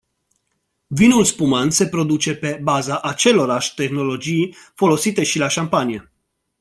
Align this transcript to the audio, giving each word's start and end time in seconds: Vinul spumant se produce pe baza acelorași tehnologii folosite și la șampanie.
Vinul 0.87 1.23
spumant 1.23 1.73
se 1.73 1.87
produce 1.87 2.35
pe 2.35 2.59
baza 2.63 2.99
acelorași 3.01 3.75
tehnologii 3.75 4.55
folosite 4.73 5.23
și 5.23 5.39
la 5.39 5.47
șampanie. 5.47 6.11